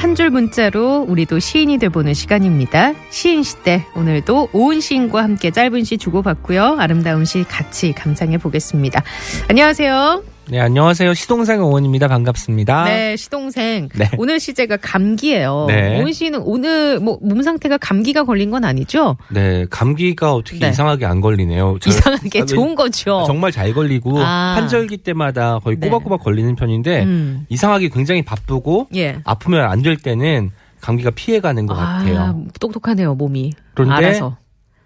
한 0.00 0.14
줄 0.14 0.30
문자로 0.30 1.04
우리도 1.08 1.38
시인이 1.38 1.78
돼보는 1.78 2.14
시간입니다. 2.14 2.94
시인 3.10 3.42
시대 3.42 3.86
오늘도 3.94 4.48
오은 4.52 4.80
시인과 4.80 5.22
함께 5.22 5.50
짧은 5.50 5.84
시 5.84 5.98
주고받고요. 5.98 6.76
아름다운 6.78 7.24
시 7.24 7.44
같이 7.44 7.92
감상해 7.92 8.38
보겠습니다. 8.38 9.02
안녕하세요. 9.48 10.29
네, 10.50 10.58
안녕하세요. 10.58 11.14
시동생 11.14 11.60
의원입니다. 11.60 12.08
반갑습니다. 12.08 12.82
네, 12.84 13.16
시동생. 13.16 13.88
네. 13.94 14.10
오늘 14.18 14.40
시제가 14.40 14.78
감기예요. 14.78 15.66
네. 15.68 16.00
오은 16.02 16.12
씨는 16.12 16.40
오늘 16.42 16.98
뭐 16.98 17.18
몸 17.22 17.42
상태가 17.42 17.78
감기가 17.78 18.24
걸린 18.24 18.50
건 18.50 18.64
아니죠? 18.64 19.16
네, 19.30 19.64
감기가 19.70 20.34
어떻게 20.34 20.58
네. 20.58 20.70
이상하게 20.70 21.06
안 21.06 21.20
걸리네요. 21.20 21.76
저- 21.80 21.90
이상하게 21.90 22.40
아, 22.40 22.44
좋은 22.46 22.74
거죠. 22.74 23.22
정말 23.28 23.52
잘 23.52 23.72
걸리고 23.72 24.18
아. 24.18 24.54
환절기 24.56 24.96
때마다 24.98 25.60
거의 25.60 25.78
네. 25.78 25.88
꼬박꼬박 25.88 26.20
걸리는 26.24 26.56
편인데 26.56 27.04
음. 27.04 27.46
이상하게 27.48 27.88
굉장히 27.90 28.22
바쁘고 28.22 28.88
예. 28.96 29.18
아프면 29.24 29.70
안 29.70 29.80
될 29.82 29.96
때는 29.96 30.50
감기가 30.80 31.10
피해가는 31.10 31.64
것 31.66 31.74
같아요. 31.74 32.18
아, 32.18 32.34
똑똑하네요, 32.58 33.14
몸이. 33.14 33.52
그런데 33.74 33.94
알아서. 33.94 34.36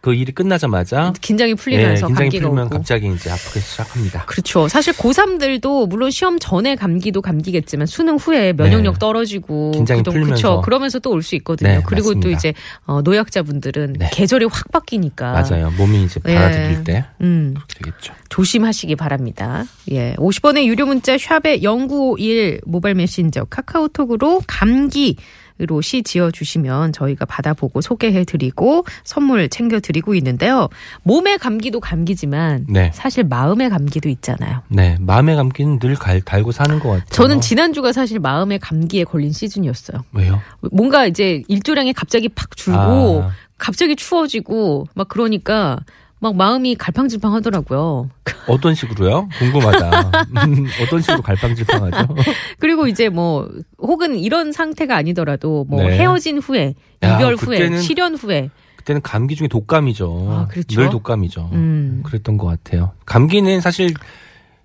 그 0.05 0.12
일이 0.12 0.33
끝나자마자 0.33 1.14
긴장이 1.22 1.52
예, 1.52 1.55
풀리면서 1.55 2.08
긴장이 2.08 2.28
감기가 2.28 2.48
풀리면 2.50 2.66
오고. 2.66 2.77
갑자기 2.77 3.10
이제 3.10 3.30
아프기 3.30 3.58
시작합니다. 3.60 4.27
그렇죠. 4.27 4.69
사실 4.69 4.92
고3들도 4.92 5.88
물론 5.88 6.11
시험 6.11 6.38
전에 6.38 6.74
감기도 6.77 7.22
감기겠지만 7.22 7.86
수능 7.86 8.16
후에 8.16 8.52
면역력 8.52 8.94
네. 8.94 8.98
떨어지고 8.98 9.70
긴장이 9.70 10.00
그동- 10.00 10.12
풀리면서. 10.12 10.34
그쵸. 10.56 10.61
그러면서 10.61 10.98
또 10.98 11.12
올 11.12 11.22
수 11.22 11.34
있거든요. 11.36 11.70
네, 11.70 11.80
그리고 11.86 12.11
또 12.12 12.28
맞습니다. 12.28 12.36
이제 12.38 12.55
어, 12.84 13.00
노약자분들은 13.00 13.94
네. 13.98 14.11
계절이 14.12 14.44
확 14.50 14.70
바뀌니까 14.70 15.33
맞아요. 15.33 15.70
몸이 15.78 16.05
이제 16.05 16.20
예. 16.28 16.34
받아들일 16.34 16.84
때 16.84 17.05
음. 17.22 17.55
되겠죠. 17.74 18.12
조심하시기 18.28 18.96
바랍니다. 18.96 19.64
예. 19.91 20.14
50원의 20.18 20.66
유료 20.66 20.84
문자 20.84 21.16
샵에 21.16 21.61
0951 21.62 22.61
모바일 22.66 22.94
메신저 22.96 23.44
카카오톡으로 23.44 24.42
감기 24.46 25.16
로 25.58 25.80
시 25.80 26.02
지어 26.02 26.30
주시면 26.33 26.92
저희가 26.92 27.27
받아보고 27.27 27.80
소개해 27.80 28.24
드리고 28.24 28.84
선물 29.05 29.48
챙겨 29.48 29.78
드리고 29.78 30.14
있는데요. 30.16 30.69
몸의 31.05 31.38
감기도 31.38 31.78
감기지만 31.78 32.66
네. 32.69 32.91
사실 32.92 33.22
마음의 33.24 33.70
감기도 33.70 34.08
있잖아요. 34.08 34.62
네, 34.69 34.96
마음의 35.00 35.36
감기는 35.36 35.78
늘 35.78 35.94
갈- 35.94 36.20
달고 36.20 36.50
사는 36.52 36.78
것 36.80 36.88
같아요. 36.88 37.05
저는 37.11 37.41
지난주가 37.41 37.92
사실 37.92 38.19
마음의 38.19 38.58
감기에 38.58 39.05
걸린 39.05 39.33
시즌이었어요. 39.33 40.05
왜요? 40.12 40.41
뭔가 40.72 41.06
이제 41.06 41.42
일조량이 41.46 41.92
갑자기 41.92 42.28
팍 42.28 42.56
줄고 42.56 43.22
아. 43.24 43.30
갑자기 43.56 43.94
추워지고 43.94 44.89
막 44.94 45.08
그러니까 45.08 45.78
막 46.25 46.36
마음이 46.36 46.75
갈팡질팡 46.77 47.34
하더라고요. 47.34 48.08
어떤 48.48 48.75
식으로요? 48.75 49.28
궁금하다. 49.39 50.24
음, 50.46 50.67
어떤 50.83 51.02
식으로 51.02 51.20
갈팡질팡하죠? 51.20 52.14
그리고 52.58 52.86
이제 52.86 53.11
뭐 53.11 53.46
혹은 53.77 54.17
이런 54.17 54.51
상태가 54.51 54.96
아니더라도 54.96 55.67
뭐 55.68 55.83
네. 55.83 55.98
헤어진 55.98 56.39
후에 56.39 56.77
야, 57.02 57.17
이별 57.17 57.35
후에 57.35 57.77
실연 57.79 58.14
후에 58.14 58.48
그때는 58.77 59.02
감기 59.02 59.36
중에 59.36 59.48
독감이죠. 59.48 60.27
아, 60.30 60.46
그렇죠? 60.46 60.80
늘 60.80 60.89
독감이죠. 60.89 61.51
음. 61.52 62.01
그랬던 62.07 62.39
것 62.39 62.46
같아요. 62.46 62.92
감기는 63.05 63.61
사실 63.61 63.92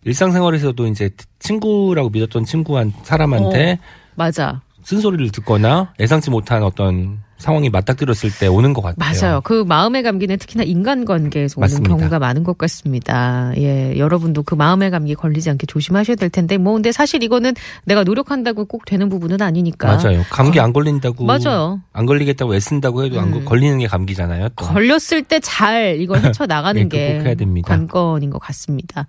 일상생활에서도 0.06 0.88
이제 0.88 1.10
친구라고 1.40 2.10
믿었던 2.10 2.46
친구한 2.46 2.94
사람한테 3.04 3.80
맞아 4.16 4.62
쓴소리를 4.84 5.30
듣거나 5.32 5.94
예상치 6.00 6.30
못한 6.30 6.64
어떤 6.64 7.20
상황이 7.40 7.70
맞닥뜨렸을 7.70 8.30
때 8.38 8.48
오는 8.48 8.74
것 8.74 8.82
같아요. 8.82 8.98
맞아요. 9.22 9.42
그 9.44 9.64
마음의 9.64 10.04
감기는 10.04 10.38
특히나 10.38 10.64
인간관계에서 10.64 11.56
오는 11.58 11.64
맞습니다. 11.64 11.96
경우가 11.96 12.20
많은 12.20 12.44
것 12.44 12.58
같습니다. 12.58 13.52
예, 13.58 13.98
여러분도 13.98 14.44
그 14.44 14.56
마음의 14.56 14.92
감기 14.92 15.16
걸리지 15.16 15.50
않게 15.50 15.66
조심하셔야 15.66 16.16
될 16.18 16.30
텐데 16.30 16.58
뭐 16.58 16.74
근데 16.74 16.92
사실 16.92 17.24
이거는 17.24 17.54
내가 17.86 18.04
노력한다고 18.04 18.66
꼭 18.66 18.84
되는 18.86 19.08
부분은 19.10 19.42
아니니까. 19.42 19.88
맞아요. 19.96 20.24
감기 20.30 20.60
안 20.60 20.74
걸린다고 20.74 21.24
맞아요. 21.26 21.82
안 21.94 22.06
걸리겠다고 22.06 22.54
애쓴다고 22.56 23.06
해도 23.06 23.20
안 23.22 23.28
음. 23.30 23.32
걸- 23.32 23.46
걸리는 23.46 23.80
게 23.80 23.88
감기잖아요. 23.88 24.50
또. 24.50 24.66
걸렸을 24.66 25.24
때 25.24 25.40
잘 25.40 25.98
이걸 26.02 26.20
헤쳐 26.22 26.46
나가는 26.46 26.90
네, 26.90 27.24
게. 27.24 27.36
관건인 27.64 28.30
것 28.30 28.40
같습니다. 28.40 29.08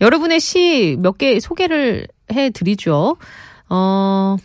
여러분의 0.00 0.38
시 0.40 0.96
몇 1.00 1.18
개 1.18 1.40
소개를 1.40 2.06
해 2.32 2.50
드리죠. 2.50 3.16
어 3.68 4.36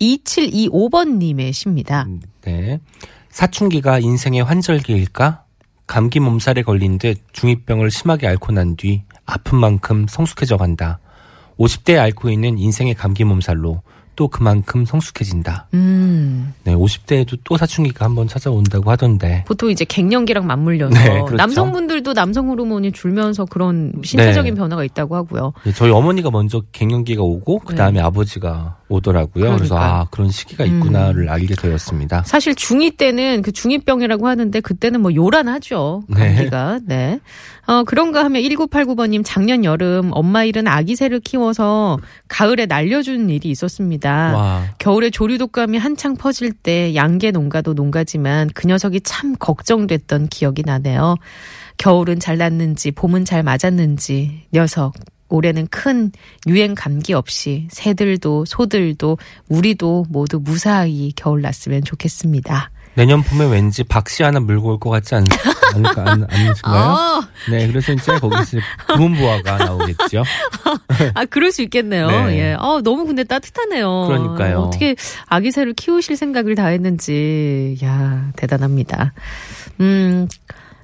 2725번님의 0.00 1.52
시입니다. 1.52 2.06
음, 2.46 2.50
네. 2.50 2.80
사춘기가 3.30 3.98
인생의 3.98 4.42
환절기일까? 4.42 5.44
감기 5.86 6.20
몸살에 6.20 6.62
걸린 6.62 6.98
듯 6.98 7.18
중2병을 7.32 7.90
심하게 7.90 8.28
앓고 8.28 8.52
난 8.52 8.76
뒤 8.76 9.02
아픈 9.26 9.58
만큼 9.58 10.06
성숙해져 10.08 10.56
간다. 10.56 10.98
50대에 11.58 11.98
앓고 11.98 12.30
있는 12.30 12.58
인생의 12.58 12.94
감기 12.94 13.24
몸살로 13.24 13.82
또 14.16 14.28
그만큼 14.28 14.84
성숙해진다. 14.84 15.68
음, 15.74 16.52
네, 16.64 16.74
50대에도 16.74 17.38
또 17.44 17.56
사춘기가 17.56 18.04
한번 18.04 18.28
찾아온다고 18.28 18.90
하던데. 18.90 19.44
보통 19.46 19.70
이제 19.70 19.84
갱년기랑 19.84 20.46
맞물려서 20.46 20.94
네, 20.94 21.08
그렇죠. 21.20 21.36
남성분들도 21.36 22.12
남성 22.14 22.48
호르몬이 22.48 22.92
줄면서 22.92 23.46
그런 23.46 23.92
신체적인 24.04 24.54
변화가 24.54 24.84
있다고 24.84 25.16
하고요. 25.16 25.52
네, 25.64 25.72
저희 25.72 25.90
어머니가 25.90 26.30
먼저 26.30 26.62
갱년기가 26.72 27.22
오고 27.22 27.60
그 27.60 27.74
다음에 27.74 28.00
아버지가 28.00 28.76
오더라고요. 28.90 29.56
그래서 29.56 29.74
네. 29.74 29.80
그러니까요. 29.80 29.80
음. 29.80 30.00
아 30.00 30.06
그런 30.10 30.30
시기가 30.30 30.64
있구나를 30.64 31.28
알게 31.30 31.54
되었습니다. 31.54 32.24
사실 32.26 32.54
중2 32.54 32.96
때는 32.98 33.42
그 33.42 33.52
중2병이라고 33.52 34.24
하는데 34.24 34.60
그때는 34.60 35.00
뭐 35.00 35.14
요란하죠. 35.14 36.02
네. 36.08 36.34
감기가. 36.34 36.80
네. 36.84 37.20
어, 37.66 37.84
그런가 37.84 38.24
하면 38.24 38.42
1989번님 38.42 39.22
작년 39.24 39.64
여름 39.64 40.10
엄마 40.12 40.42
잃은 40.44 40.66
아기 40.66 40.96
새를 40.96 41.20
키워서 41.20 41.98
가을에 42.26 42.66
날려준 42.66 43.30
일이 43.30 43.48
있었습니다. 43.50 44.36
와, 44.36 44.64
겨울에 44.78 45.10
조류 45.10 45.38
독감이 45.38 45.78
한창 45.78 46.16
퍼질 46.16 46.52
때 46.52 46.94
양계 46.96 47.30
농가도 47.30 47.74
농가지만 47.74 48.50
그 48.54 48.66
녀석이 48.66 49.02
참 49.02 49.36
걱정됐던 49.38 50.28
기억이 50.28 50.62
나네요. 50.66 51.16
겨울은 51.76 52.18
잘 52.18 52.38
났는지 52.38 52.90
봄은 52.90 53.24
잘 53.24 53.42
맞았는지 53.44 54.46
녀석 54.52 54.94
올해는 55.30 55.68
큰 55.70 56.12
유행 56.46 56.74
감기 56.74 57.12
없이 57.14 57.68
새들도 57.70 58.44
소들도 58.46 59.18
우리도 59.48 60.06
모두 60.10 60.38
무사히 60.40 61.12
겨울 61.16 61.40
났으면 61.42 61.82
좋겠습니다. 61.84 62.70
내년 62.94 63.22
봄에 63.22 63.46
왠지 63.46 63.84
박씨 63.84 64.24
하나 64.24 64.40
물고 64.40 64.70
올 64.70 64.78
것 64.80 64.90
같지 64.90 65.14
않, 65.14 65.24
않을까, 65.74 66.10
안, 66.10 66.24
아니신가요? 66.28 66.56
아, 66.64 67.28
네, 67.48 67.68
그래서 67.68 67.92
이제 67.92 68.12
거기서 68.18 68.58
부문부화가 68.88 69.58
나오겠죠. 69.58 70.24
아 71.14 71.24
그럴 71.26 71.52
수 71.52 71.62
있겠네요. 71.62 72.08
네. 72.08 72.38
예. 72.38 72.56
어, 72.58 72.80
너무 72.82 73.06
근데 73.06 73.22
따뜻하네요. 73.22 74.06
그러니까요. 74.08 74.58
어떻게 74.58 74.96
아기 75.26 75.52
새를 75.52 75.72
키우실 75.74 76.16
생각을 76.16 76.56
다 76.56 76.66
했는지 76.66 77.78
야 77.84 78.32
대단합니다. 78.36 79.12
음. 79.78 80.26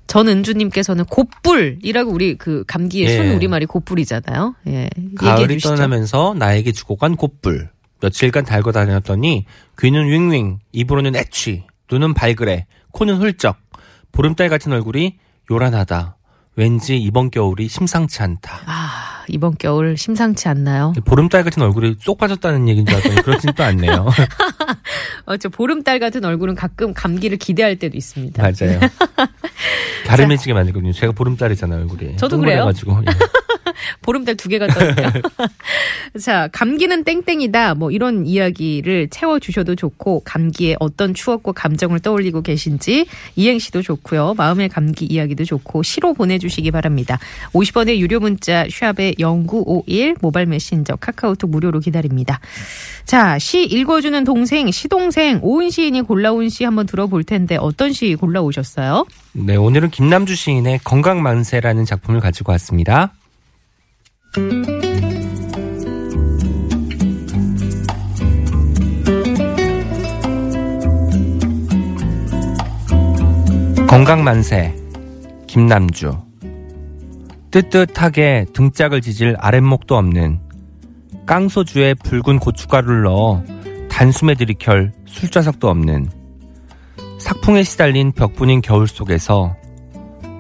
전은주님께서는 0.07 1.05
곱불이라고 1.07 2.11
우리 2.11 2.37
그 2.37 2.65
감기의 2.67 3.07
예. 3.07 3.17
순 3.17 3.31
우리말이 3.33 3.67
곱불이잖아요. 3.67 4.55
예. 4.69 4.89
가을이. 5.17 5.59
떠나면서 5.59 6.35
나에게 6.39 6.73
주고 6.73 6.97
간 6.97 7.17
곱불. 7.17 7.71
며칠간 8.01 8.45
달고 8.45 8.73
다녔더니 8.73 9.47
귀는 9.79 10.07
윙윙, 10.07 10.59
입으로는 10.73 11.17
애취, 11.17 11.65
눈은 11.91 12.15
발그레, 12.15 12.67
코는 12.93 13.17
훌쩍, 13.17 13.57
보름달 14.13 14.49
같은 14.49 14.73
얼굴이 14.73 15.17
요란하다. 15.51 16.17
왠지 16.57 16.99
이번 16.99 17.31
겨울이 17.31 17.69
심상치 17.69 18.23
않다. 18.23 18.61
아, 18.67 19.16
이번 19.29 19.55
겨울 19.59 19.97
심상치 19.97 20.49
않나요? 20.49 20.93
보름달 21.05 21.45
같은 21.45 21.63
얼굴이 21.63 21.97
쏙 22.01 22.19
빠졌다는 22.19 22.69
얘기인 22.69 22.87
줄 22.87 22.97
알았더니 22.97 23.23
그렇진 23.23 23.53
또 23.57 23.65
않네요. 23.65 24.07
어, 25.27 25.37
저 25.37 25.49
보름달 25.49 25.99
같은 25.99 26.25
얼굴은 26.25 26.55
가끔 26.55 26.95
감기를 26.95 27.39
기대할 27.39 27.77
때도 27.77 27.97
있습니다. 27.97 28.43
맞아요. 28.43 28.81
갸름해지게 30.07 30.53
만들거든요. 30.53 30.93
제가 30.93 31.13
보름달이잖아요, 31.13 31.81
얼굴이. 31.81 32.17
저도 32.17 32.39
그래요. 32.39 32.65
동그래가지고. 32.65 33.03
예. 33.09 33.36
보름달 34.07 34.37
두 34.37 34.49
개가 34.49 34.69
떠있네요. 34.69 35.11
자, 36.23 36.49
감기는 36.53 37.03
땡땡이다. 37.03 37.75
뭐 37.75 37.91
이런 37.91 38.25
이야기를 38.25 39.09
채워주셔도 39.11 39.75
좋고, 39.75 40.23
감기에 40.25 40.77
어떤 40.79 41.13
추억과 41.13 41.53
감정을 41.53 41.99
떠올리고 41.99 42.43
계신지 42.43 43.07
이행시도 43.35 43.83
좋고요. 43.83 44.35
마음의 44.35 44.69
감기 44.69 45.07
이야기도 45.07 45.45
좋고, 45.45 45.83
시로 45.83 46.15
보내주시기 46.15 46.71
바랍니다. 46.71 47.19
50원의 47.53 47.99
유료 47.99 48.21
문자, 48.21 48.65
샵의 48.71 49.17
0951, 49.19 50.17
모바일 50.21 50.47
메신저, 50.47 50.95
카카오톡 50.97 51.51
무료로 51.51 51.81
기다립니다. 51.81 52.39
자, 53.05 53.39
시 53.41 53.65
읽어주는 53.65 54.23
동생, 54.23 54.71
시동생, 54.71 55.41
오은 55.43 55.71
시인이 55.71 56.03
골라온 56.03 56.49
시 56.49 56.63
한번 56.65 56.87
들어볼 56.87 57.25
텐데, 57.25 57.57
어떤 57.57 57.93
시 57.93 58.15
골라오셨어요? 58.15 59.05
네, 59.33 59.57
오늘은 59.57 59.91
김남주 59.91 60.37
시인의 60.37 60.81
건강만세라는 60.85 61.85
작품을 61.85 62.21
가지고 62.21 62.53
왔습니다. 62.53 63.13
건강만세 73.89 74.75
김남주 75.47 76.19
뜨뜻하게 77.51 78.47
등짝을 78.53 79.01
지질 79.01 79.37
아랫목도 79.39 79.97
없는 79.97 80.41
깡소주에 81.25 81.95
붉은 81.95 82.39
고춧가루를 82.39 83.03
넣어 83.03 83.43
단숨에 83.89 84.35
들이켤 84.35 84.91
술자석도 85.07 85.69
없는 85.69 86.11
삭풍에 87.19 87.63
시달린 87.63 88.13
벽분인 88.13 88.61
겨울 88.61 88.87
속에서 88.89 89.57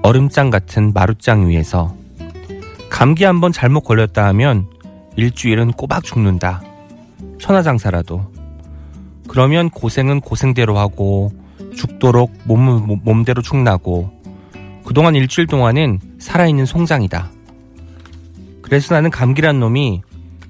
얼음장 0.03 0.51
같은 0.51 0.93
마룻장 0.93 1.49
위에서 1.49 1.95
감기 2.91 3.25
한번 3.25 3.53
잘못 3.53 3.81
걸렸다 3.81 4.27
하면 4.27 4.69
일주일은 5.17 5.73
꼬박 5.73 6.05
죽는다. 6.05 6.63
천하장사라도. 7.39 8.31
그러면 9.29 9.71
고생은 9.71 10.21
고생대로 10.21 10.79
하고 10.79 11.33
죽도록 11.76 12.32
몸, 12.44 13.00
몸대로 13.05 13.43
축나고 13.43 14.11
그동안 14.84 15.14
일주일 15.14 15.46
동안은 15.46 16.00
살아있는 16.19 16.67
송장이다. 16.67 17.31
그래서 18.62 18.94
나는 18.94 19.11
감기란 19.11 19.61
놈이 19.61 20.02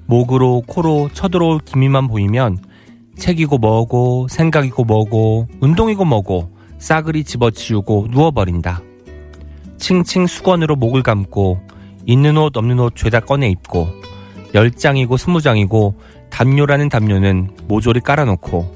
목으로 0.07 0.63
코로 0.65 1.09
쳐들어올 1.13 1.59
기미만 1.59 2.07
보이면 2.07 2.57
책이고 3.17 3.57
뭐고 3.57 4.27
생각이고 4.29 4.83
뭐고 4.85 5.47
운동이고 5.59 6.05
뭐고 6.05 6.55
싸그리 6.79 7.23
집어치우고 7.23 8.07
누워버린다. 8.11 8.81
칭칭 9.77 10.27
수건으로 10.27 10.75
목을 10.75 11.03
감고 11.03 11.59
있는 12.05 12.37
옷 12.37 12.55
없는 12.55 12.79
옷 12.79 12.95
죄다 12.95 13.19
꺼내 13.19 13.49
입고 13.49 13.87
열 14.53 14.71
장이고 14.71 15.17
스무 15.17 15.41
장이고 15.41 15.95
담요라는 16.29 16.89
담요는 16.89 17.49
모조리 17.67 17.99
깔아놓고 17.99 18.73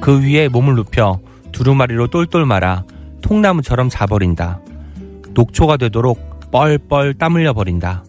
그 0.00 0.22
위에 0.22 0.48
몸을 0.48 0.74
눕혀 0.74 1.20
두루마리로 1.52 2.08
똘똘 2.08 2.46
말아 2.46 2.84
통나무처럼 3.22 3.88
자버린다. 3.88 4.60
녹초가 5.34 5.76
되도록 5.76 6.50
뻘뻘 6.50 7.14
땀 7.14 7.34
흘려 7.34 7.52
버린다. 7.52 8.04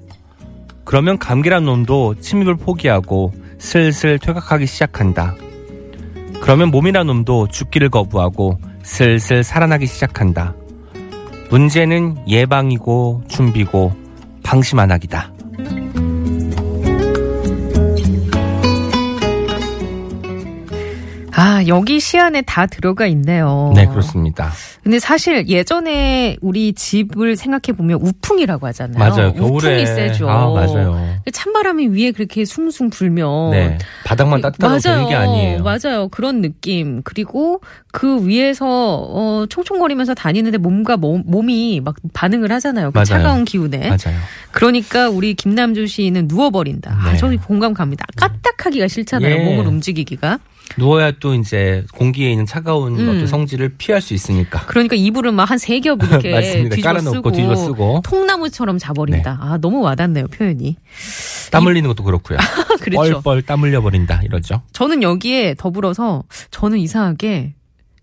그러면 0.86 1.18
감기란 1.18 1.66
놈도 1.66 2.16
침입을 2.20 2.56
포기하고 2.56 3.34
슬슬 3.60 4.18
퇴각하기 4.18 4.66
시작한다. 4.66 5.36
그러면 6.42 6.72
몸이란 6.72 7.08
놈도 7.08 7.50
죽기를 7.50 7.90
거부하고 7.90 8.58
슬슬 8.82 9.44
살아나기 9.44 9.86
시작한다. 9.86 10.56
문제는 11.50 12.28
예방이고 12.28 13.24
준비고 13.28 13.94
방심 14.44 14.80
안 14.80 14.92
하기다. 14.92 15.32
아, 21.42 21.66
여기 21.68 22.02
시 22.02 22.20
안에 22.20 22.42
다 22.42 22.66
들어가 22.66 23.08
있네요. 23.08 23.72
네, 23.74 23.86
그렇습니다. 23.86 24.52
근데 24.84 25.00
사실 25.00 25.48
예전에 25.48 26.36
우리 26.42 26.74
집을 26.74 27.38
생각해 27.38 27.78
보면 27.78 28.00
우풍이라고 28.02 28.68
하잖아요. 28.68 29.00
맞아요. 29.00 29.34
겨울에 29.34 29.56
우풍이 29.56 29.86
세죠. 29.86 30.30
아, 30.30 30.52
맞아요. 30.52 31.00
찬바람이 31.32 31.88
위에 31.88 32.12
그렇게 32.12 32.44
숭숭 32.44 32.90
불면 32.90 33.52
네. 33.52 33.78
바닥만 34.04 34.42
따뜻하고 34.42 34.80
되는 34.80 35.08
게 35.08 35.16
아니에요. 35.16 35.64
맞아요. 35.64 36.10
그런 36.10 36.42
느낌. 36.42 37.04
그리고 37.04 37.62
그 37.94 38.28
위에서 38.28 38.66
어, 38.68 39.46
총총거리면서 39.48 40.16
다니는데 40.16 40.58
몸과 40.58 40.98
몸, 40.98 41.24
몸이 41.26 41.80
막 41.86 41.96
반응을 42.12 42.52
하잖아요. 42.52 42.92
그 42.92 42.98
맞아요. 42.98 43.06
차가운 43.06 43.46
기운에. 43.46 43.78
맞아요. 43.88 44.20
그러니까 44.52 45.10
우리 45.10 45.36
김남주 45.36 45.88
씨는 45.88 46.28
누워버린다. 46.28 46.98
아, 47.00 47.12
네. 47.14 47.18
저 47.18 47.30
공감 47.48 47.74
갑니다. 47.74 48.06
까딱하기가 48.18 48.90
싫잖아요. 48.90 49.36
예. 49.36 49.46
몸을 49.46 49.68
움직이기가. 49.68 50.40
누워야 50.78 51.12
또 51.20 51.34
이제 51.34 51.84
공기에 51.94 52.32
있는 52.32 52.46
차가운 52.46 52.98
음. 53.00 53.10
어떤 53.10 53.28
성질을 53.28 53.76
피할 53.78 54.02
수 54.02 54.14
있으니까. 54.14 54.66
그러니까 54.68 54.96
이불을 54.96 55.32
막 55.34 55.50
한 55.50 55.58
세 55.58 55.80
겹 55.82 56.00
이렇게 56.08 56.32
맞습니다. 56.32 56.76
뒤집어 56.76 56.88
깔아놓고 56.90 57.16
쓰고 57.16 57.32
뒤집어 57.32 57.56
쓰고. 57.56 58.02
통나무처럼 58.06 58.78
자버린다. 58.78 59.38
아 59.42 59.58
너무 59.60 59.82
와닿네요 59.82 60.28
표현이. 60.28 60.78
땀 61.52 61.66
흘리는 61.66 61.88
것도 61.90 62.04
그렇고요. 62.04 62.38
그렇죠. 62.82 63.22
뻘뻘 63.22 63.42
땀 63.44 63.62
흘려 63.64 63.82
버린다 63.82 64.22
이러죠. 64.24 64.62
저는 64.72 65.04
여기에 65.04 65.56
더불어서 65.58 66.24
저는 66.52 66.78
이상하게 66.78 67.56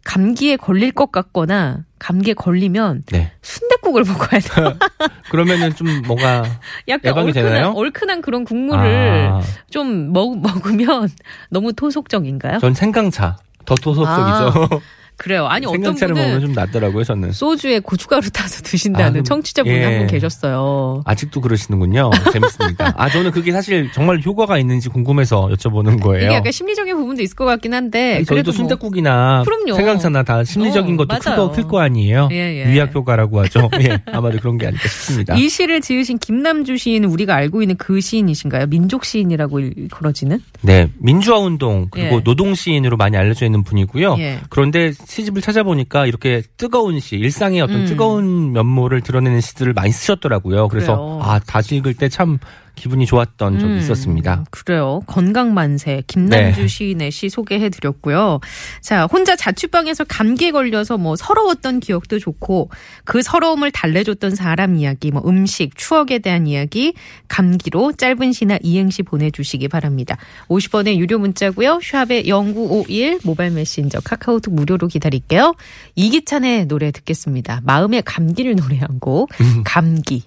감기에 0.05 0.57
걸릴 0.57 0.93
것 0.93 1.11
같거나 1.11 1.86
감기에 1.99 2.35
걸리면 2.35 3.05
네. 3.11 3.33
순댓국을 3.43 4.05
먹어야 4.09 4.41
돼요. 4.41 4.77
그러면은 5.31 5.75
좀 5.75 6.03
뭔가 6.07 6.45
약간 6.89 7.11
예방이 7.11 7.29
얼큰한, 7.29 7.33
되나요? 7.53 7.73
얼큰한 7.75 8.23
그런 8.23 8.45
국물을 8.45 9.29
아, 9.33 9.41
좀 9.71 10.13
먹, 10.13 10.39
먹으면 10.41 11.09
너무 11.51 11.73
토속적인가요? 11.73 12.59
전 12.59 12.75
생강차 12.75 13.37
더 13.65 13.75
토속적이죠. 13.75 14.81
그래요. 15.17 15.47
아니 15.47 15.67
어떤 15.67 15.81
생강차를 15.83 16.15
먹으면 16.15 16.35
분은 16.41 16.55
좀 16.55 16.55
낫더라고요 16.55 17.05
저는. 17.05 17.33
소주에 17.33 17.81
고춧가루 17.81 18.31
타서 18.31 18.63
드신다는 18.63 19.21
아, 19.21 19.23
청취자분이 19.23 19.75
예. 19.75 19.85
한분 19.85 20.07
계셨어요. 20.07 21.03
아직도 21.05 21.41
그러시는군요. 21.41 22.11
재밌습니다. 22.33 22.95
아 22.97 23.09
저는 23.09 23.31
그게 23.31 23.53
사실 23.53 23.91
정말 23.93 24.21
효과가 24.25 24.59
있는지 24.59 24.89
궁금해서 24.89 25.49
여쭤보는 25.53 26.01
거예요. 26.01 26.27
이게 26.27 26.35
약간 26.35 26.53
심리적인 26.53 26.97
부분도 26.97 27.23
있을 27.23 27.35
것 27.35 27.45
같긴 27.47 27.73
한데 27.75 28.17
아니, 28.17 28.25
그래도 28.25 28.51
저희도 28.51 28.51
뭐 28.53 28.57
순댓국이나 28.57 29.43
그럼요. 29.45 29.75
생강차나 29.75 30.23
다 30.23 30.45
심리적인 30.45 30.95
어, 30.95 31.05
것도. 31.07 31.53
클 31.53 31.67
거 31.67 31.81
아니에요. 31.81 32.29
예, 32.31 32.37
예. 32.65 32.71
위약 32.71 32.95
효과라고 32.95 33.41
하죠. 33.43 33.69
예, 33.81 33.99
아마도 34.07 34.39
그런 34.39 34.57
게 34.59 34.67
아닐까 34.67 34.89
싶습니다. 34.89 35.35
이 35.35 35.49
시를 35.49 35.81
지으신 35.81 36.19
김남주 36.19 36.77
시인은 36.77 37.09
우리가 37.09 37.35
알고 37.35 37.63
있는 37.63 37.77
그 37.77 38.01
시인이신가요? 38.01 38.67
민족 38.67 39.05
시인이라고 39.05 39.59
일컬어지는? 39.61 40.39
네, 40.63 40.89
민주화 40.99 41.39
운동 41.39 41.89
그리고 41.91 42.17
예. 42.19 42.23
노동 42.23 42.55
시인으로 42.55 42.97
많이 42.97 43.17
알려져 43.17 43.47
있는 43.47 43.63
분이고요. 43.65 44.17
예. 44.19 44.39
그런데 44.51 44.93
시집을 45.07 45.41
찾아보니까 45.41 46.07
이렇게 46.07 46.43
뜨거운 46.57 46.99
시, 47.01 47.17
일상의 47.17 47.61
어떤 47.61 47.83
음. 47.83 47.87
뜨거운 47.87 48.53
면모를 48.53 49.01
드러내는 49.03 49.41
시들을 49.41 49.73
많이 49.73 49.93
쓰셨더라고요. 49.93 50.69
그래서 50.69 50.97
그래요. 50.97 51.21
아 51.23 51.39
다시 51.39 51.77
읽을 51.77 51.95
때 51.95 52.09
참 52.09 52.39
기분이 52.77 53.07
좋았던 53.07 53.59
적이 53.59 53.73
음, 53.73 53.79
있었습니다. 53.79 54.45
그래요. 54.51 55.01
건강만세 55.07 56.05
김남주 56.07 56.61
네. 56.61 56.69
시인의 56.69 57.11
시 57.11 57.29
소개해드렸고요. 57.29 58.41
자, 58.81 59.07
혼자 59.07 59.35
자취방에서 59.35 60.05
감기에 60.05 60.53
걸려서 60.53 60.99
뭐 60.99 61.17
서러웠던 61.17 61.81
기억도 61.81 62.19
좋고 62.19 62.71
그 63.05 63.23
서러움을 63.23 63.73
달래줬던 63.73 64.37
사람 64.37 64.77
이야기, 64.77 65.11
뭐 65.11 65.23
음식, 65.27 65.77
추억에 65.77 66.19
대한 66.19 66.47
이야기, 66.47 66.95
감기로 67.29 67.95
짧은 67.95 68.33
시나 68.33 68.59
이행시 68.63 69.03
보내주시기 69.03 69.69
바랍니다. 69.69 70.17
50원의 70.49 70.97
유료 70.97 71.19
문자고요. 71.19 71.81
샵의 71.83 72.25
0951 72.29 73.21
모바일 73.25 73.53
메신저 73.53 74.01
카카오톡 74.01 74.55
무료로 74.55 74.89
기다릴게요. 74.89 75.55
이기찬의 75.95 76.67
노래 76.67 76.91
듣겠습니다. 76.91 77.63
마음의 77.65 78.03
감기를 78.03 78.55
노래한 78.57 79.01
곡 79.01 79.31
감기. 79.65 80.23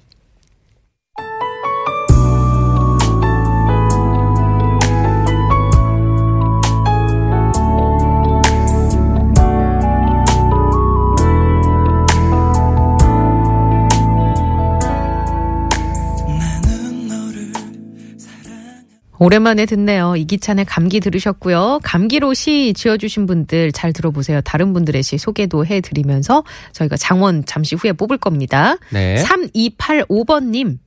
오랜만에 19.20 19.66
듣네요. 19.66 20.16
이기찬의 20.16 20.66
감기 20.66 21.02
들으셨고요. 21.02 21.82
감기로 21.84 22.34
시 22.34 22.74
지어주신 22.74 23.26
분들 23.26 23.74
잘 23.74 23.92
들어보세요. 23.92 24.40
다른 24.42 24.72
분들의 24.72 25.04
시 25.04 25.18
소개도 25.18 25.66
해드리면서 25.66 26.44
저희가 26.72 26.96
장원 26.96 27.46
잠시 27.46 27.76
후에 27.76 27.92
뽑을 27.94 28.18
겁니다. 28.18 28.78
네. 28.92 29.22
3285번님. 29.24 30.78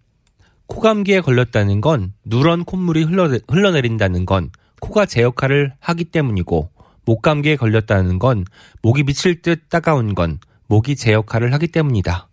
코감기에 0.67 1.21
걸렸다는 1.21 1.83
건 1.83 2.15
누런 2.25 2.65
콧물이 2.65 3.05
흘러, 3.05 3.29
흘러내린다는 3.49 4.25
건 4.25 4.51
코가 4.81 5.05
제 5.05 5.21
역할을 5.21 5.75
하기 5.79 6.05
때문이고 6.05 6.71
목감기에 7.05 7.57
걸렸다는 7.57 8.19
건 8.19 8.47
목이 8.81 9.03
미칠 9.03 9.43
듯 9.43 9.69
따가운 9.69 10.15
건 10.15 10.39
목이 10.69 10.97
제 10.97 11.13
역할을 11.13 11.53
하기 11.53 11.69
때문이다. 11.69 12.29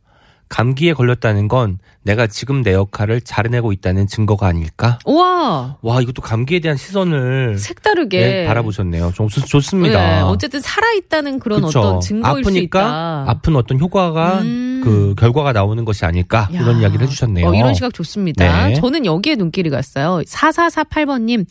감기에 0.50 0.94
걸렸다는 0.94 1.48
건 1.48 1.77
내가 2.01 2.25
지금 2.25 2.63
내 2.63 2.74
역할을 2.74 3.22
잘해내고 3.22 3.72
있다는 3.72 4.08
증거가 4.08 4.48
아닐까? 4.48 4.98
우와. 5.06 5.77
와, 5.82 6.01
이것도 6.01 6.24
감기에 6.24 6.60
대한 6.60 6.75
시선을 6.75 7.60
색다르게 7.60 8.20
네, 8.20 8.48
바라보셨네요. 8.48 9.13
좋, 9.15 9.29
좋습니다. 9.29 10.00
네, 10.00 10.22
어쨌든 10.22 10.60
살아 10.60 10.91
있다는 10.94 11.39
그런 11.39 11.62
그쵸. 11.62 11.79
어떤 11.79 12.01
증거일 12.01 12.44
수 12.44 12.50
아프니까 12.50 12.79
있다. 12.82 13.25
아픈 13.27 13.56
어떤 13.56 13.79
효과가 13.79 14.39
음. 14.41 14.82
그 14.84 15.13
결과가 15.18 15.53
나오는 15.53 15.86
것이 15.86 16.03
아닐까 16.06 16.50
야. 16.53 16.62
이런 16.62 16.79
이야기를 16.79 17.06
해주셨네요. 17.06 17.48
어, 17.48 17.53
이런 17.53 17.75
시각 17.75 17.94
좋습니다. 17.94 18.68
네. 18.68 18.74
저는 18.74 19.06
여기에 19.06 19.36
눈길이 19.36 19.70
갔어요. 19.70 20.22
4448번님, 20.25 21.46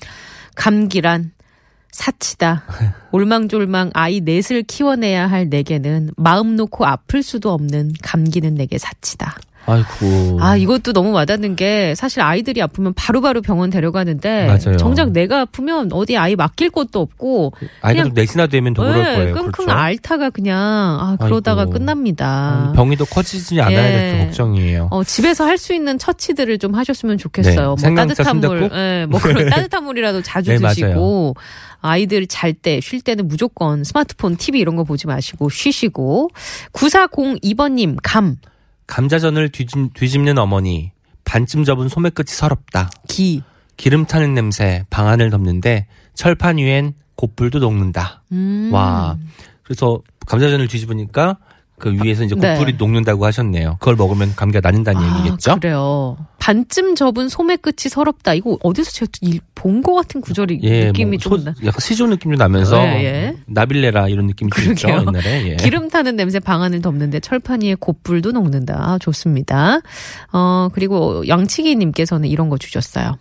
감기란 0.57 1.31
사치다. 1.91 2.65
올망졸망 3.13 3.91
아이 3.95 4.21
넷을 4.21 4.63
키워내야 4.63 5.27
할 5.27 5.49
내게는 5.49 6.11
마음 6.17 6.57
놓고 6.57 6.87
아플 6.87 7.23
수도 7.23 7.53
없는 7.53 7.93
감기는 8.03 8.55
내게 8.55 8.79
사치다. 8.79 9.37
아이고. 9.69 10.39
아, 10.41 10.57
이것도 10.57 10.93
너무 10.93 11.13
와닿는 11.13 11.55
게 11.57 11.95
사실 11.95 12.21
아이들이 12.23 12.63
아프면 12.63 12.93
바로 12.95 13.21
바로 13.21 13.41
병원 13.43 13.71
데려가는데 13.71 14.47
맞아요. 14.47 14.77
정작 14.79 15.13
내가 15.13 15.43
아프면 15.43 15.91
어디 15.93 16.17
아이 16.17 16.35
맡길 16.37 16.71
곳도 16.71 17.01
없고 17.01 17.53
아이가 17.83 18.03
그냥- 18.03 18.07
좀 18.07 18.15
넷이나 18.15 18.47
되면 18.47 18.73
더 18.75 18.83
그럴 18.83 19.03
네, 19.05 19.15
거예요. 19.17 19.35
끙끙 19.35 19.53
그렇죠? 19.67 19.71
앓다가 19.73 20.31
그냥 20.31 20.59
아, 20.59 21.17
그러다가 21.21 21.63
아이고. 21.63 21.73
끝납니다. 21.73 22.69
음, 22.71 22.73
병이 22.77 22.97
더 22.97 23.05
커지지 23.05 23.61
않아야 23.61 23.87
예. 23.87 23.91
될게 24.11 24.25
걱정이에요. 24.27 24.89
어, 24.91 25.05
집에서 25.05 25.45
할 25.45 25.59
수 25.59 25.75
있는 25.75 25.99
처치들을 25.99 26.57
좀 26.59 26.75
하셨으면 26.77 27.19
좋겠어요. 27.19 27.75
네, 27.81 27.89
뭐 27.91 27.97
따뜻한 27.97 28.41
물? 28.41 28.71
예, 28.73 29.07
뭐 29.11 29.19
그런 29.21 29.49
따뜻한 29.69 29.83
물이라도 29.85 30.23
자주 30.23 30.53
네, 30.53 30.59
드시고 30.59 31.35
아이들 31.81 32.27
잘 32.29 32.53
때, 32.53 32.81
쉴 32.81 33.01
때는 33.01 33.27
무조건 33.29 33.83
스마트폰, 33.85 34.37
TV 34.37 34.61
이런 34.61 34.77
거 34.77 34.85
보지 34.85 35.07
마시고 35.09 35.49
쉬시고 35.49 36.31
9402번님 36.73 37.97
감, 38.03 38.37
감자전을 38.89 39.51
뒤집, 39.51 39.95
뒤집는 39.95 40.39
어머니, 40.39 40.91
반쯤 41.25 41.63
접은 41.63 41.89
소매 41.89 42.11
끝이 42.11 42.29
서럽다. 42.31 42.91
기. 43.07 43.43
기름 43.77 44.07
타는 44.07 44.35
냄새, 44.35 44.85
방안을 44.91 45.31
덮는데 45.31 45.87
철판 46.15 46.57
위엔 46.57 46.95
곱불도 47.15 47.61
녹는다. 47.61 48.25
음. 48.33 48.71
와. 48.73 49.17
그래서 49.63 50.01
감자전을 50.27 50.67
뒤집으니까 50.67 51.39
그 51.79 51.93
위에서 52.03 52.25
이제 52.25 52.35
네. 52.35 52.55
곱불이 52.55 52.77
녹는다고 52.79 53.25
하셨네요. 53.27 53.77
그걸 53.79 53.97
먹으면 53.97 54.35
감기가 54.35 54.61
낫는다는 54.69 55.01
아, 55.03 55.19
얘기겠죠? 55.21 55.57
그래요. 55.57 56.17
반쯤 56.39 56.95
접은 56.95 57.29
소매 57.29 57.57
끝이 57.57 57.89
서럽다. 57.89 58.35
이거 58.35 58.59
어디서 58.63 58.91
제가 58.91 59.11
본 59.55 59.83
것 59.83 59.95
같은 59.95 60.21
구절이 60.21 60.59
느낌이 60.59 61.11
뭐 61.13 61.19
좀 61.19 61.39
소- 61.39 61.45
나. 61.45 61.55
약간 61.65 61.81
시조 61.81 62.07
느낌도 62.07 62.37
나면서 62.37 62.79
예, 62.83 63.05
예. 63.05 63.37
나빌레라 63.47 64.09
이런 64.09 64.27
느낌이 64.27 64.51
그러게요. 64.51 64.99
옛날에. 65.07 65.51
예. 65.51 65.57
기름 65.57 65.89
타는 65.89 66.17
냄새 66.17 66.41
방 66.41 66.63
안을 66.63 66.81
덮는데 66.83 67.21
철판 67.21 67.63
위에 67.63 67.75
곱불도 67.75 68.33
녹는다. 68.33 68.75
아, 68.79 68.99
좋습니다. 68.99 69.81
어, 70.33 70.69
그리고 70.73 71.27
양치기님께서는 71.29 72.29
이런 72.29 72.49
거 72.49 72.59
주셨어요. 72.59 73.17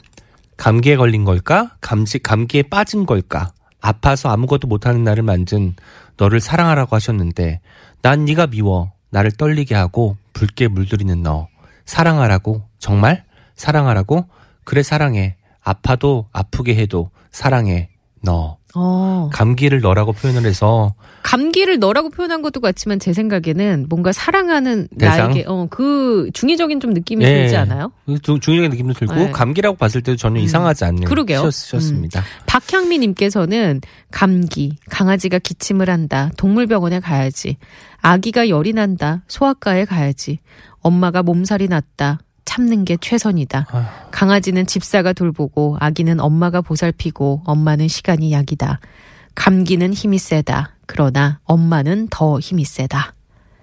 감기에 0.57 0.95
걸린 0.95 1.23
걸까? 1.25 1.75
감지 1.81 2.19
감기에 2.19 2.63
빠진 2.63 3.05
걸까? 3.05 3.51
아파서 3.81 4.29
아무것도 4.29 4.67
못하는 4.67 5.03
나를 5.03 5.21
만든 5.23 5.75
너를 6.17 6.39
사랑하라고 6.39 6.95
하셨는데 6.95 7.59
난 8.01 8.25
네가 8.25 8.47
미워. 8.47 8.91
나를 9.09 9.31
떨리게 9.31 9.75
하고 9.75 10.17
붉게 10.33 10.67
물들이는 10.67 11.23
너. 11.23 11.47
사랑하라고. 11.85 12.63
정말? 12.79 13.23
사랑하라고? 13.55 14.25
그래 14.63 14.83
사랑해. 14.83 15.35
아파도 15.63 16.27
아프게 16.31 16.75
해도 16.75 17.09
사랑해 17.31 17.89
너 18.21 18.57
어. 18.79 19.29
감기를 19.33 19.81
너라고 19.81 20.11
표현을 20.13 20.45
해서 20.45 20.93
감기를 21.23 21.79
너라고 21.79 22.09
표현한 22.09 22.41
것도 22.43 22.59
같지만 22.61 22.99
제 22.99 23.11
생각에는 23.11 23.87
뭔가 23.89 24.11
사랑하는 24.11 24.87
대상? 24.99 25.31
나에게 25.31 25.45
어, 25.47 25.67
그 25.69 26.29
중의적인 26.33 26.79
좀 26.79 26.91
느낌이 26.93 27.25
예. 27.25 27.33
들지 27.41 27.55
않아요? 27.57 27.91
중- 28.21 28.39
중요한 28.39 28.69
느낌도 28.69 28.93
들고 28.93 29.15
네. 29.15 29.31
감기라고 29.31 29.75
봤을 29.77 30.01
때도 30.01 30.15
전혀 30.15 30.39
음. 30.39 30.43
이상하지 30.45 30.85
않는 30.85 31.03
그러게요. 31.05 31.41
음. 31.41 31.51
시였습니다. 31.51 32.23
박향미님께서는 32.45 33.81
감기, 34.11 34.77
강아지가 34.89 35.39
기침을 35.39 35.89
한다. 35.89 36.29
동물병원에 36.37 36.99
가야지. 36.99 37.57
아기가 38.01 38.47
열이 38.49 38.73
난다. 38.73 39.23
소아과에 39.27 39.85
가야지. 39.85 40.39
엄마가 40.81 41.23
몸살이 41.23 41.67
났다. 41.67 42.19
참는 42.47 42.85
게 42.85 42.97
최선이다. 42.99 43.67
아휴. 43.69 43.85
강아지는 44.09 44.65
집사가 44.65 45.13
돌보고 45.13 45.77
아기는 45.79 46.19
엄마가 46.19 46.61
보살피고 46.61 47.43
엄마는 47.45 47.87
시간이 47.87 48.31
약이다. 48.31 48.79
감기는 49.35 49.93
힘이 49.93 50.17
세다. 50.17 50.71
그러나 50.87 51.39
엄마는 51.43 52.07
더 52.09 52.39
힘이 52.39 52.63
세다. 52.63 53.13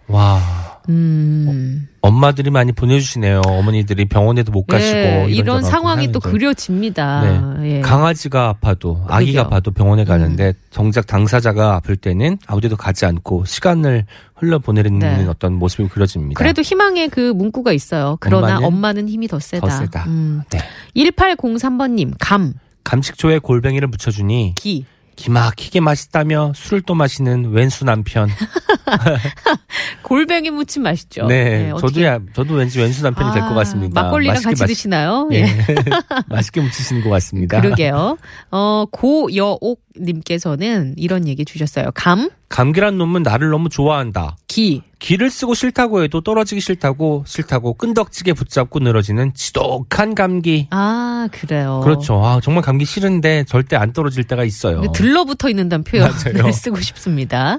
와 0.07 0.74
음. 0.89 1.89
엄마들이 2.01 2.51
많이 2.51 2.73
보내주시네요. 2.73 3.41
어머니들이 3.47 4.05
병원에도 4.07 4.53
못 4.53 4.67
가시고 4.67 4.99
예, 4.99 5.27
이런 5.31 5.63
상황이 5.63 6.13
또. 6.13 6.21
그려집니다. 6.21 7.57
예. 7.65 7.81
강아지가 7.81 8.49
아파도 8.49 9.01
아기가 9.09 9.17
그러게요. 9.17 9.41
아파도 9.41 9.71
병원에 9.71 10.05
가는데 10.05 10.49
음. 10.49 10.53
정작 10.71 11.07
당사자가 11.07 11.77
아플 11.77 11.97
때는 11.97 12.39
아무데도 12.47 12.77
가지 12.77 13.07
않고 13.07 13.45
시간을 13.45 14.05
흘려 14.35 14.59
보내는 14.59 14.99
네. 14.99 15.27
어떤 15.29 15.55
모습이 15.55 15.89
그려집니다. 15.89 16.39
그래도 16.39 16.61
희망의 16.63 17.09
그 17.09 17.33
문구가 17.33 17.73
있어요. 17.73 18.17
그러나 18.21 18.57
엄마는 18.57 18.67
엄마는, 18.67 19.09
힘이 19.09 19.29
더 19.29 19.39
세다. 19.39 19.67
더 19.67 19.71
세다. 19.71 20.05
음. 20.09 20.43
네. 20.51 20.59
1803번님, 20.97 22.15
감, 22.19 22.55
감식초에 22.85 23.39
골뱅이를 23.39 23.89
묻혀주니 23.89 24.55
기. 24.57 24.85
기막히게 25.17 25.81
맛있다며 25.81 26.53
술을 26.55 26.83
또 26.83 26.95
마시는 26.95 27.51
왼수 27.53 27.85
남편. 27.85 28.29
골뱅이 30.03 30.51
무침 30.51 30.83
맛있죠? 30.83 31.27
네, 31.27 31.71
어떻게- 31.71 31.89
저도 31.89 32.05
야, 32.05 32.19
저도 32.35 32.55
왠지 32.55 32.79
왼수 32.81 33.03
남편이 33.03 33.33
될것 33.33 33.51
아, 33.53 33.55
같습니다. 33.55 34.03
막걸리랑 34.03 34.43
같이 34.43 34.63
맛- 34.63 34.67
드시나요? 34.67 35.29
예. 35.33 35.43
예. 35.45 35.47
맛있게 36.29 36.61
묻히시는 36.61 37.03
것 37.03 37.11
같습니다. 37.11 37.61
그러게요. 37.61 38.17
어, 38.51 38.85
고여옥 38.91 39.84
님께서는 40.01 40.95
이런 40.97 41.29
얘기 41.29 41.45
주셨어요. 41.45 41.91
감, 41.95 42.31
감기란 42.49 42.99
놈은 42.99 43.23
나를 43.23 43.51
너무 43.51 43.69
좋아한다. 43.69 44.37
기. 44.47 44.83
기를 45.01 45.29
쓰고 45.29 45.55
싫다고 45.55 46.03
해도 46.03 46.23
떨어지기 46.23 46.61
싫다고 46.63 47.25
싫다고 47.27 47.75
끈덕지게 47.75 48.33
붙잡고 48.33 48.79
늘어지는 48.79 49.35
지독한 49.35 50.15
감기. 50.15 50.67
아, 50.71 51.29
그래요. 51.31 51.81
그렇죠. 51.85 52.25
아, 52.25 52.41
정말 52.43 52.63
감기 52.63 52.87
싫은데 52.87 53.45
절대 53.47 53.77
안 53.77 53.93
떨어질 53.93 54.25
때가 54.25 54.45
있어요. 54.45 54.81
들러붙어 54.93 55.51
있는다는 55.51 55.85
표현을. 55.85 56.15
쓰고 56.55 56.81
싶습니다. 56.81 57.59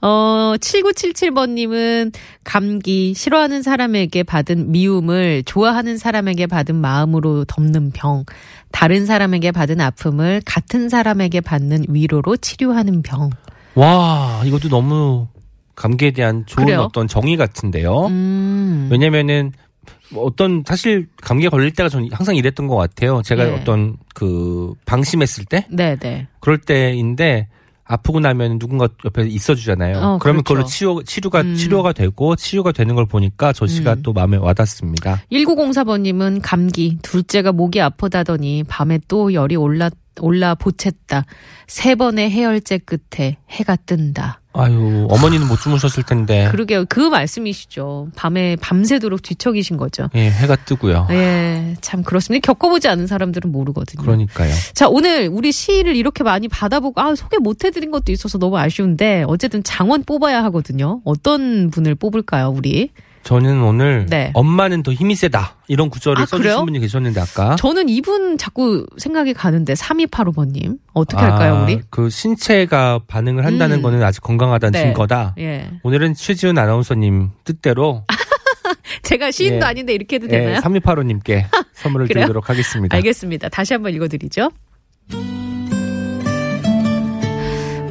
어, 0.00 0.54
7977번님은 0.60 2.12
감기, 2.44 3.12
싫어하는 3.14 3.62
사람에게 3.62 4.22
받은 4.22 4.70
미움을 4.70 5.42
좋아하는 5.44 5.98
사람에게 5.98 6.46
받은 6.46 6.76
마음으로 6.76 7.44
덮는 7.46 7.90
병, 7.90 8.24
다른 8.70 9.06
사람에게 9.06 9.52
받은 9.52 9.80
아픔을 9.80 10.42
같은 10.44 10.88
사람에게 10.88 11.40
받는 11.40 11.86
위로로 11.88 12.36
치료하는 12.36 13.02
병. 13.02 13.30
와, 13.74 14.42
이것도 14.44 14.68
너무 14.68 15.28
감기에 15.74 16.10
대한 16.10 16.44
좋은 16.46 16.66
그래요? 16.66 16.80
어떤 16.82 17.06
정의 17.06 17.36
같은데요. 17.36 18.06
음. 18.06 18.88
왜냐면은 18.90 19.52
뭐 20.10 20.24
어떤 20.24 20.64
사실 20.66 21.06
감기에 21.20 21.48
걸릴 21.48 21.72
때가 21.72 21.88
저는 21.88 22.08
항상 22.12 22.34
이랬던 22.34 22.66
것 22.66 22.76
같아요. 22.76 23.22
제가 23.22 23.46
예. 23.46 23.52
어떤 23.52 23.96
그 24.14 24.74
방심했을 24.86 25.44
때 25.44 25.66
네네. 25.70 26.26
그럴 26.40 26.58
때인데 26.58 27.48
아프고 27.88 28.20
나면 28.20 28.58
누군가 28.58 28.86
옆에 29.04 29.26
있어주잖아요. 29.26 29.96
어, 29.96 30.18
그러면 30.18 30.44
그렇죠. 30.44 30.44
그걸로 30.44 30.66
치료 30.66 31.02
치료가 31.02 31.40
음. 31.40 31.54
치료가 31.54 31.92
되고 31.92 32.36
치유가 32.36 32.70
되는 32.70 32.94
걸 32.94 33.06
보니까 33.06 33.54
저 33.54 33.66
씨가 33.66 33.94
음. 33.94 34.02
또 34.02 34.12
마음에 34.12 34.36
와닿습니다. 34.36 35.22
1904번님은 35.32 36.40
감기, 36.42 36.98
둘째가 37.00 37.52
목이 37.52 37.80
아프다더니 37.80 38.64
밤에 38.68 39.00
또 39.08 39.32
열이 39.32 39.56
올라, 39.56 39.88
올라 40.20 40.54
보챘다. 40.54 41.24
세 41.66 41.94
번의 41.94 42.30
해열제 42.30 42.78
끝에 42.78 43.38
해가 43.48 43.76
뜬다. 43.76 44.42
아유 44.58 45.06
어머니는 45.10 45.46
못 45.46 45.60
주무셨을 45.60 46.02
텐데 46.02 46.48
그러게요. 46.50 46.84
그 46.88 47.00
말씀이시죠. 47.00 48.08
밤에 48.16 48.56
밤새도록 48.56 49.22
뒤척이신 49.22 49.76
거죠. 49.76 50.08
예 50.14 50.30
해가 50.30 50.56
뜨고요. 50.56 51.06
예, 51.10 51.76
참 51.80 52.02
그렇습니다. 52.02 52.46
겪어보지 52.46 52.88
않은 52.88 53.06
사람들은 53.06 53.52
모르거든요. 53.52 54.02
그러니까요. 54.02 54.52
자, 54.74 54.88
오늘 54.88 55.28
우리 55.32 55.52
시를 55.52 55.96
이렇게 55.96 56.24
많이 56.24 56.48
받아보고, 56.48 57.00
아, 57.00 57.14
소개 57.14 57.38
못 57.38 57.64
해드린 57.64 57.90
것도 57.90 58.12
있어서 58.12 58.38
너무 58.38 58.58
아쉬운데, 58.58 59.24
어쨌든 59.26 59.62
장원 59.62 60.02
뽑아야 60.04 60.42
하거든요. 60.44 61.00
어떤 61.04 61.70
분을 61.70 61.94
뽑을까요, 61.94 62.48
우리? 62.48 62.90
저는 63.22 63.62
오늘 63.62 64.06
네. 64.08 64.30
엄마는 64.34 64.82
더 64.82 64.92
힘이 64.92 65.14
세다 65.14 65.56
이런 65.68 65.90
구절을 65.90 66.22
아, 66.22 66.26
그래요? 66.26 66.42
써주신 66.52 66.64
분이 66.66 66.80
계셨는데 66.80 67.20
아까 67.20 67.56
저는 67.56 67.88
이분 67.88 68.38
자꾸 68.38 68.86
생각이 68.96 69.34
가는데, 69.34 69.74
3285번님. 69.74 70.78
어떻게 70.94 71.20
할까요, 71.20 71.56
아, 71.56 71.62
우리? 71.64 71.80
그 71.90 72.10
신체가 72.10 73.00
반응을 73.06 73.44
한다는 73.44 73.78
음. 73.78 73.82
거는 73.82 74.02
아직 74.02 74.22
건강하다는 74.22 74.72
네. 74.72 74.84
증거다. 74.86 75.34
예. 75.38 75.70
오늘은 75.82 76.14
최지은 76.14 76.56
아나운서님 76.58 77.30
뜻대로 77.44 78.04
제가 79.02 79.30
시인도 79.30 79.64
예. 79.64 79.68
아닌데 79.68 79.92
이렇게 79.94 80.16
해도 80.16 80.26
예, 80.26 80.38
되나요? 80.38 80.60
3285님께 80.60 81.44
선물을 81.74 82.06
그래요? 82.08 82.24
드리도록 82.24 82.48
하겠습니다. 82.48 82.96
알겠습니다. 82.96 83.48
다시 83.48 83.74
한번 83.74 83.92
읽어드리죠. 83.94 84.50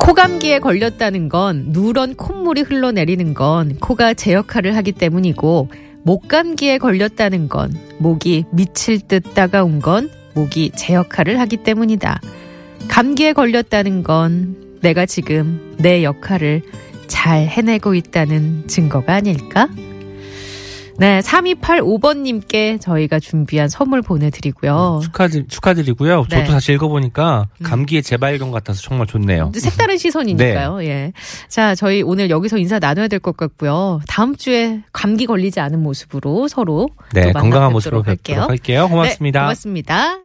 코감기에 0.07 0.59
걸렸다는 0.59 1.27
건 1.27 1.65
누런 1.73 2.15
콧물이 2.15 2.61
흘러내리는 2.61 3.33
건 3.33 3.75
코가 3.75 4.13
제 4.13 4.31
역할을 4.31 4.73
하기 4.77 4.93
때문이고 4.93 5.67
목감기에 6.03 6.77
걸렸다는 6.77 7.49
건 7.49 7.77
목이 7.97 8.45
미칠 8.53 9.01
듯 9.01 9.33
따가운 9.33 9.81
건 9.81 10.09
목이 10.33 10.71
제 10.77 10.93
역할을 10.93 11.41
하기 11.41 11.57
때문이다. 11.57 12.21
감기에 12.87 13.33
걸렸다는 13.33 14.03
건 14.03 14.55
내가 14.79 15.05
지금 15.05 15.75
내 15.77 16.05
역할을 16.05 16.61
잘 17.07 17.45
해내고 17.45 17.93
있다는 17.93 18.63
증거가 18.67 19.15
아닐까? 19.15 19.67
네, 20.99 21.19
3285번님께 21.19 22.81
저희가 22.81 23.19
준비한 23.19 23.69
선물 23.69 24.01
보내드리고요. 24.01 25.01
축하드, 25.03 25.47
축하드리고요. 25.47 26.25
네. 26.29 26.39
저도 26.39 26.51
다시 26.53 26.73
읽어보니까 26.73 27.47
음. 27.59 27.63
감기의 27.63 28.01
재발견 28.03 28.51
같아서 28.51 28.81
정말 28.81 29.05
좋네요. 29.07 29.51
색다른 29.55 29.97
시선이니까요. 29.97 30.83
예. 30.85 31.13
자, 31.49 31.75
저희 31.75 32.01
오늘 32.01 32.29
여기서 32.29 32.57
인사 32.57 32.79
나눠야 32.79 33.07
될 33.07 33.17
것 33.19 33.35
같고요. 33.35 33.99
다음 34.07 34.35
주에 34.35 34.81
감기 34.93 35.25
걸리지 35.25 35.59
않은 35.59 35.81
모습으로 35.81 36.47
서로 36.47 36.87
네, 37.13 37.31
또 37.33 37.39
건강한 37.39 37.71
모습으로 37.73 38.03
뵙도록 38.03 38.41
할게요. 38.41 38.45
할게요. 38.47 38.87
고맙습니다. 38.89 39.39
네, 39.39 39.43
고맙습니다. 39.45 40.15